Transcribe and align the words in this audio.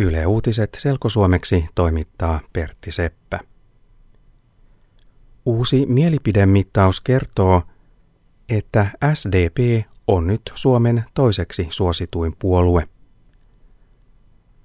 Yle 0.00 0.26
Uutiset 0.26 0.70
selkosuomeksi 0.78 1.64
toimittaa 1.74 2.40
Pertti 2.52 2.92
Seppä. 2.92 3.40
Uusi 5.46 5.86
mielipidemittaus 5.86 7.00
kertoo, 7.00 7.62
että 8.48 8.90
SDP 9.14 9.86
on 10.06 10.26
nyt 10.26 10.52
Suomen 10.54 11.04
toiseksi 11.14 11.66
suosituin 11.70 12.36
puolue. 12.38 12.88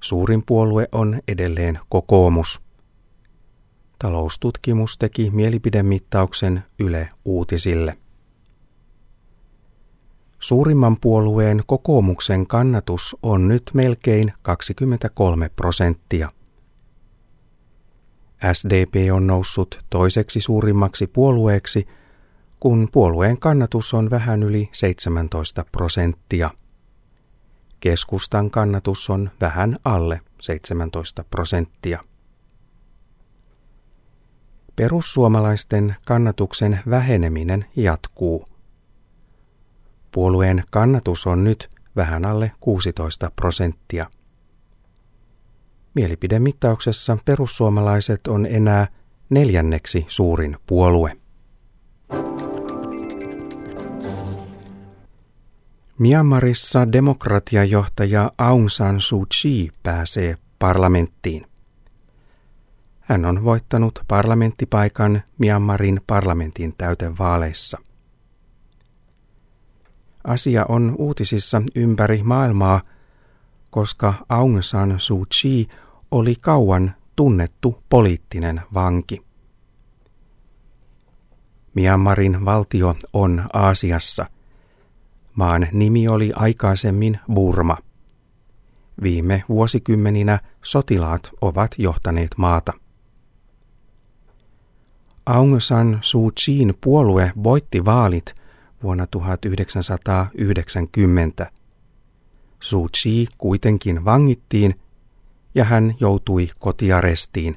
Suurin 0.00 0.42
puolue 0.46 0.88
on 0.92 1.20
edelleen 1.28 1.78
kokoomus. 1.88 2.62
Taloustutkimus 3.98 4.98
teki 4.98 5.30
mielipidemittauksen 5.30 6.64
Yle 6.78 7.08
Uutisille. 7.24 7.96
Suurimman 10.46 10.96
puolueen 11.00 11.62
kokoomuksen 11.66 12.46
kannatus 12.46 13.16
on 13.22 13.48
nyt 13.48 13.70
melkein 13.74 14.32
23 14.42 15.48
prosenttia. 15.48 16.30
SDP 18.52 18.94
on 19.12 19.26
noussut 19.26 19.84
toiseksi 19.90 20.40
suurimmaksi 20.40 21.06
puolueeksi, 21.06 21.86
kun 22.60 22.88
puolueen 22.92 23.38
kannatus 23.38 23.94
on 23.94 24.10
vähän 24.10 24.42
yli 24.42 24.68
17 24.72 25.64
prosenttia. 25.72 26.50
Keskustan 27.80 28.50
kannatus 28.50 29.10
on 29.10 29.30
vähän 29.40 29.78
alle 29.84 30.20
17 30.40 31.24
prosenttia. 31.30 32.00
Perussuomalaisten 34.76 35.96
kannatuksen 36.04 36.80
väheneminen 36.90 37.64
jatkuu– 37.76 38.44
Puolueen 40.16 40.64
kannatus 40.70 41.26
on 41.26 41.44
nyt 41.44 41.68
vähän 41.96 42.24
alle 42.24 42.52
16 42.60 43.30
prosenttia. 43.36 44.10
Mielipidemittauksessa 45.94 47.18
perussuomalaiset 47.24 48.26
on 48.26 48.46
enää 48.46 48.88
neljänneksi 49.30 50.04
suurin 50.08 50.56
puolue. 50.66 51.16
Myanmarissa 55.98 56.92
demokratiajohtaja 56.92 58.32
Aung 58.38 58.68
San 58.68 59.00
Suu 59.00 59.26
Kyi 59.42 59.70
pääsee 59.82 60.36
parlamenttiin. 60.58 61.46
Hän 63.00 63.24
on 63.24 63.44
voittanut 63.44 64.00
parlamenttipaikan 64.08 65.22
Myanmarin 65.38 66.00
parlamentin 66.06 66.74
täytevaaleissa. 66.78 67.85
Asia 70.26 70.66
on 70.68 70.94
uutisissa 70.98 71.62
ympäri 71.74 72.22
maailmaa, 72.22 72.80
koska 73.70 74.14
Aung 74.28 74.58
San 74.62 74.94
Suu 74.98 75.26
Kyi 75.42 75.68
oli 76.10 76.34
kauan 76.40 76.94
tunnettu 77.16 77.82
poliittinen 77.88 78.62
vanki. 78.74 79.22
Myanmarin 81.74 82.44
valtio 82.44 82.94
on 83.12 83.44
Aasiassa. 83.52 84.26
Maan 85.34 85.68
nimi 85.72 86.08
oli 86.08 86.32
aikaisemmin 86.34 87.20
Burma. 87.34 87.76
Viime 89.02 89.44
vuosikymmeninä 89.48 90.40
sotilaat 90.64 91.30
ovat 91.40 91.74
johtaneet 91.78 92.30
maata. 92.36 92.72
Aung 95.26 95.56
San 95.58 95.98
Suu 96.00 96.32
Kyin 96.44 96.74
puolue 96.80 97.32
voitti 97.42 97.84
vaalit– 97.84 98.34
vuonna 98.82 99.06
1990. 99.06 101.50
Suu 102.60 102.88
Kyi 103.02 103.26
kuitenkin 103.38 104.04
vangittiin 104.04 104.80
ja 105.54 105.64
hän 105.64 105.94
joutui 106.00 106.50
kotiarestiin. 106.58 107.56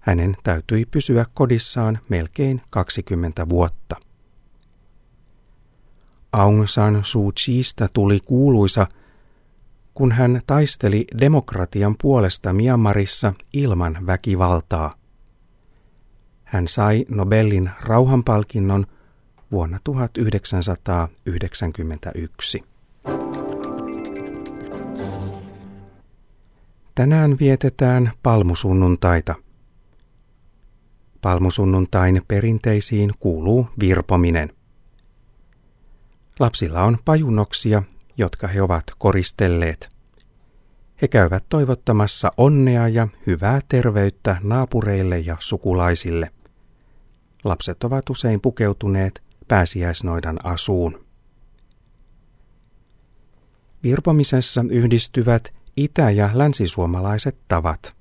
Hänen 0.00 0.36
täytyi 0.42 0.86
pysyä 0.86 1.26
kodissaan 1.34 1.98
melkein 2.08 2.62
20 2.70 3.48
vuotta. 3.48 3.96
Aung 6.32 6.66
San 6.66 7.04
Suu 7.04 7.32
Kyiistä 7.44 7.88
tuli 7.92 8.20
kuuluisa, 8.26 8.86
kun 9.94 10.12
hän 10.12 10.40
taisteli 10.46 11.06
demokratian 11.20 11.94
puolesta 12.02 12.52
Myanmarissa 12.52 13.34
ilman 13.52 13.98
väkivaltaa. 14.06 14.92
Hän 16.44 16.68
sai 16.68 17.04
Nobelin 17.08 17.70
rauhanpalkinnon– 17.80 18.86
vuonna 19.52 19.78
1991. 19.84 22.60
Tänään 26.94 27.36
vietetään 27.40 28.12
palmusunnuntaita. 28.22 29.34
Palmusunnuntain 31.22 32.22
perinteisiin 32.28 33.10
kuuluu 33.18 33.68
virpominen. 33.80 34.52
Lapsilla 36.38 36.84
on 36.84 36.98
pajunoksia, 37.04 37.82
jotka 38.16 38.46
he 38.46 38.62
ovat 38.62 38.84
koristelleet. 38.98 39.98
He 41.02 41.08
käyvät 41.08 41.44
toivottamassa 41.48 42.32
onnea 42.36 42.88
ja 42.88 43.08
hyvää 43.26 43.60
terveyttä 43.68 44.36
naapureille 44.42 45.18
ja 45.18 45.36
sukulaisille. 45.38 46.26
Lapset 47.44 47.84
ovat 47.84 48.10
usein 48.10 48.40
pukeutuneet 48.40 49.27
pääsiäisnoidan 49.48 50.46
asuun. 50.46 51.04
Virpomisessa 53.82 54.64
yhdistyvät 54.70 55.54
itä- 55.76 56.10
ja 56.10 56.30
länsisuomalaiset 56.34 57.38
tavat. 57.48 57.96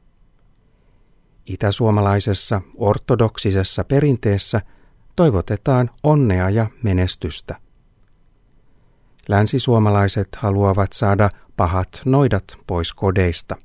Itäsuomalaisessa 1.45 2.61
ortodoksisessa 2.75 3.83
perinteessä 3.83 4.61
toivotetaan 5.15 5.89
onnea 6.03 6.49
ja 6.49 6.67
menestystä. 6.83 7.55
Länsisuomalaiset 9.29 10.27
haluavat 10.35 10.93
saada 10.93 11.29
pahat 11.57 12.01
noidat 12.05 12.57
pois 12.67 12.93
kodeista. 12.93 13.55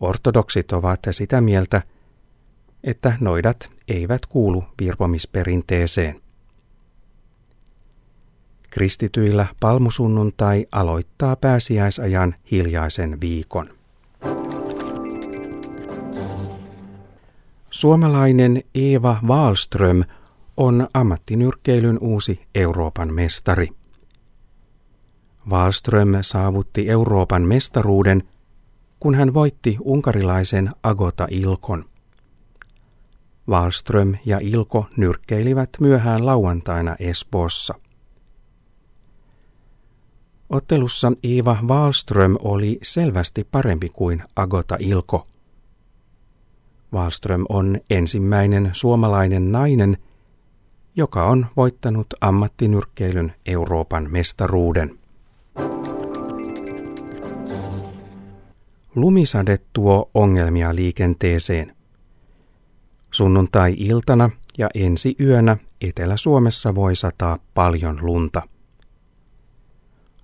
Ortodoksit 0.00 0.72
ovat 0.72 1.00
sitä 1.10 1.40
mieltä, 1.40 1.82
että 2.84 3.12
noidat 3.20 3.72
eivät 3.88 4.26
kuulu 4.26 4.64
virpomisperinteeseen. 4.80 6.20
Kristityillä 8.70 9.46
palmusunnuntai 9.60 10.66
aloittaa 10.72 11.36
pääsiäisajan 11.36 12.34
hiljaisen 12.50 13.20
viikon. 13.20 13.70
Suomalainen 17.70 18.62
Eeva 18.74 19.16
Wallström 19.26 20.04
on 20.56 20.88
ammattinyrkkeilyn 20.94 21.98
uusi 22.00 22.46
Euroopan 22.54 23.14
mestari. 23.14 23.68
Wallström 25.50 26.08
saavutti 26.20 26.88
Euroopan 26.88 27.42
mestaruuden, 27.42 28.22
kun 29.00 29.14
hän 29.14 29.34
voitti 29.34 29.76
unkarilaisen 29.80 30.70
Agota 30.82 31.26
Ilkon. 31.30 31.89
Wallström 33.50 34.14
ja 34.26 34.38
Ilko 34.42 34.86
nyrkkeilivät 34.96 35.70
myöhään 35.80 36.26
lauantaina 36.26 36.96
Espoossa. 36.98 37.74
Ottelussa 40.50 41.12
Iiva 41.24 41.56
Wallström 41.66 42.36
oli 42.38 42.78
selvästi 42.82 43.48
parempi 43.50 43.88
kuin 43.88 44.22
Agota 44.36 44.76
Ilko. 44.80 45.26
Wallström 46.92 47.44
on 47.48 47.80
ensimmäinen 47.90 48.70
suomalainen 48.72 49.52
nainen, 49.52 49.96
joka 50.96 51.24
on 51.24 51.46
voittanut 51.56 52.06
ammattinyrkkeilyn 52.20 53.32
Euroopan 53.46 54.08
mestaruuden. 54.10 54.98
Lumisade 58.94 59.58
tuo 59.72 60.10
ongelmia 60.14 60.74
liikenteeseen. 60.74 61.79
Sunnuntai-iltana 63.10 64.30
ja 64.58 64.68
ensi 64.74 65.16
yönä 65.20 65.56
Etelä-Suomessa 65.80 66.74
voi 66.74 66.96
sataa 66.96 67.38
paljon 67.54 67.98
lunta. 68.02 68.42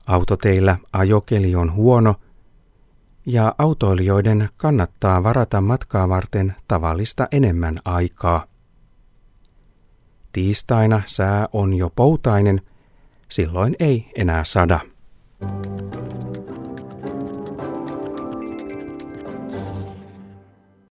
Autoteillä 0.07 0.77
ajokeli 0.93 1.55
on 1.55 1.73
huono 1.75 2.15
ja 3.27 3.55
autoilijoiden 3.59 4.49
kannattaa 4.57 5.23
varata 5.23 5.61
matkaa 5.61 6.09
varten 6.09 6.55
tavallista 6.69 7.29
enemmän 7.33 7.79
aikaa. 7.85 8.47
Tiistaina 10.33 11.03
sää 11.07 11.49
on 11.53 11.75
jo 11.75 11.91
poutainen, 11.91 12.63
silloin 13.29 13.77
ei 13.81 14.11
enää 14.17 14.45
sada. 14.45 14.81
thank 15.39 15.95
you 15.95 15.96